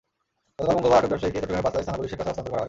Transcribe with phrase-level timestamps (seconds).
[0.59, 2.59] গতকাল মঙ্গলবার আটক ব্যবসায়ীকে চট্টগ্রামের পাঁচলাইশ থানা-পুলিশের কাছে হস্তান্তর করা হয়।